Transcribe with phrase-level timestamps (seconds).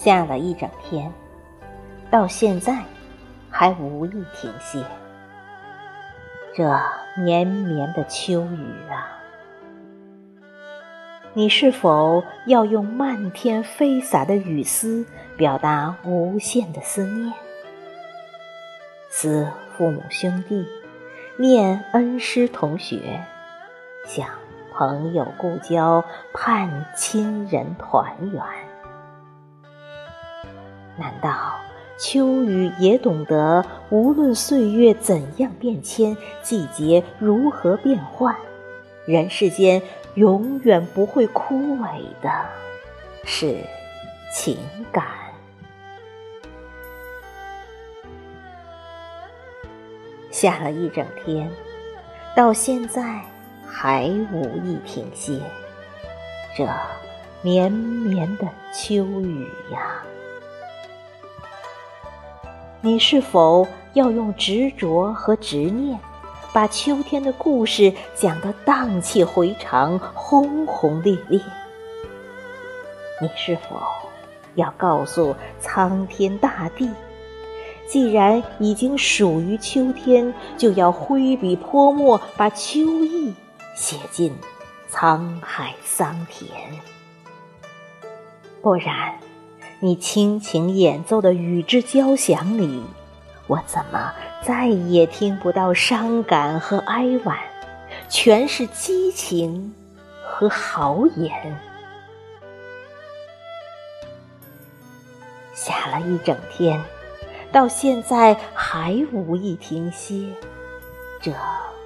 [0.00, 1.12] 下了一整天，
[2.08, 2.84] 到现在
[3.50, 4.80] 还无意停歇。
[6.54, 6.72] 这
[7.16, 9.18] 绵绵的秋雨啊，
[11.34, 15.04] 你是否要用漫天飞洒的雨丝
[15.36, 17.32] 表达无限的思念？
[19.10, 20.64] 思父母兄弟，
[21.36, 23.20] 念恩师同学，
[24.06, 24.28] 想
[24.72, 28.40] 朋友故交，盼亲人团圆。
[30.98, 31.54] 难道
[31.96, 38.36] 秋雨也懂得，无论岁月怎样变迁，季节如何变换，
[39.06, 39.80] 人世间
[40.14, 42.30] 永远不会枯萎的，
[43.24, 43.56] 是
[44.32, 44.58] 情
[44.92, 45.04] 感。
[50.30, 51.50] 下了一整天，
[52.36, 53.20] 到现在
[53.66, 55.40] 还无意停歇，
[56.56, 56.68] 这
[57.42, 60.04] 绵绵的秋雨呀。
[62.80, 65.98] 你是否要用执着和执念，
[66.52, 71.40] 把秋天的故事讲得荡气回肠、轰轰烈烈？
[73.20, 73.82] 你是否
[74.54, 76.88] 要告诉苍天大地，
[77.88, 83.34] 既然已经属于秋天，就要挥笔泼墨，把秋意
[83.74, 84.32] 写进
[84.88, 86.48] 沧海桑田？
[88.62, 89.18] 不然。
[89.80, 92.82] 你轻轻演奏的雨之交响里，
[93.46, 94.12] 我怎么
[94.42, 97.38] 再也听不到伤感和哀婉，
[98.08, 99.72] 全是激情
[100.24, 101.30] 和豪言。
[105.54, 106.82] 下了一整天，
[107.52, 110.28] 到现在还无意停歇，
[111.22, 111.32] 这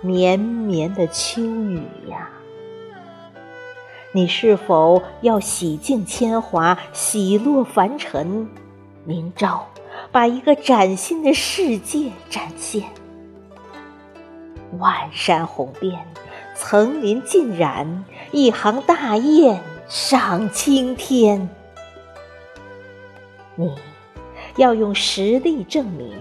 [0.00, 2.30] 绵绵的秋雨呀。
[4.14, 8.46] 你是否要洗净铅华，洗落凡尘？
[9.04, 9.66] 明朝，
[10.10, 12.84] 把一个崭新的世界展现。
[14.78, 15.98] 万山红遍，
[16.54, 19.58] 层林尽染，一行大雁
[19.88, 21.48] 上青天。
[23.54, 23.74] 你
[24.56, 26.12] 要用实力证明，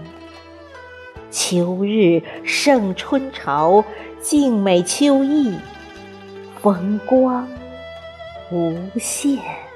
[1.30, 3.84] 秋日胜春潮，
[4.22, 5.54] 静美秋意，
[6.62, 7.46] 风光。
[8.52, 9.71] 无限。